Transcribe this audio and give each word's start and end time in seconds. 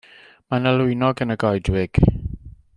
Mae 0.53 0.63
'na 0.63 0.71
lwynog 0.77 1.21
yn 1.27 1.35
y 1.37 1.37
goedwig. 1.45 2.03